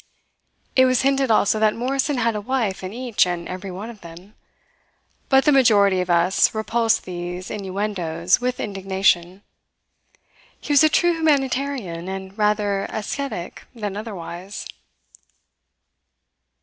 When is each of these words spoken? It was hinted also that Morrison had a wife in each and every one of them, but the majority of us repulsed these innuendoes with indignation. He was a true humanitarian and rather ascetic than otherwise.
It 0.75 0.85
was 0.85 1.03
hinted 1.03 1.29
also 1.29 1.59
that 1.59 1.75
Morrison 1.75 2.17
had 2.17 2.35
a 2.35 2.41
wife 2.41 2.83
in 2.83 2.91
each 2.91 3.27
and 3.27 3.47
every 3.47 3.69
one 3.69 3.87
of 3.91 4.01
them, 4.01 4.33
but 5.29 5.45
the 5.45 5.51
majority 5.51 6.01
of 6.01 6.09
us 6.09 6.55
repulsed 6.55 7.05
these 7.05 7.51
innuendoes 7.51 8.41
with 8.41 8.59
indignation. 8.59 9.43
He 10.59 10.73
was 10.73 10.83
a 10.83 10.89
true 10.89 11.13
humanitarian 11.13 12.07
and 12.09 12.35
rather 12.35 12.87
ascetic 12.89 13.67
than 13.75 13.95
otherwise. 13.95 14.65